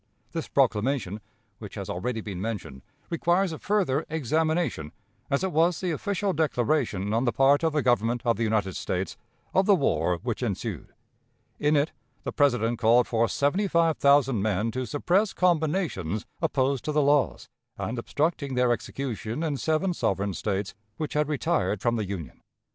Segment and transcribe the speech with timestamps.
[0.31, 1.21] This proclamation,
[1.59, 4.93] which has already been mentioned, requires a further examination,
[5.29, 8.75] as it was the official declaration, on the part of the Government of the United
[8.75, 9.15] States,
[9.53, 10.91] of the war which ensued.
[11.59, 11.91] In it
[12.23, 17.47] the President called for seventy five thousand men to suppress "combinations" opposed to the laws,
[17.77, 22.41] and obstructing their execution in seven sovereign States which had retired from the Union.